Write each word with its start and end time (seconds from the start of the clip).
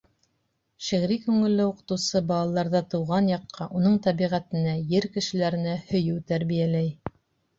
Шиғри 0.85 1.15
күңелле 1.25 1.65
уҡытыусы 1.71 2.21
балаларҙа 2.31 2.81
тыуған 2.93 3.29
яҡҡа, 3.33 3.67
уның 3.81 3.99
тәбиғәтенә, 4.07 4.75
ер 4.95 5.09
кешеләренә 5.17 5.75
һөйөү 5.91 6.25
тәрбиәләй. 6.33 6.91